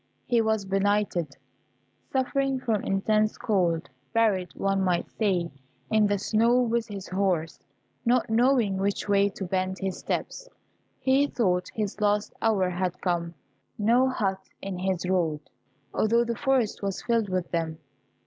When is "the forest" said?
16.23-16.81